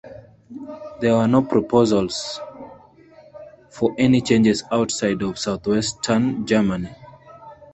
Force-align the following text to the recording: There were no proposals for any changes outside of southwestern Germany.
There 0.99 1.15
were 1.15 1.27
no 1.27 1.43
proposals 1.43 2.39
for 3.69 3.93
any 3.99 4.19
changes 4.19 4.63
outside 4.71 5.21
of 5.21 5.37
southwestern 5.37 6.47
Germany. 6.47 6.89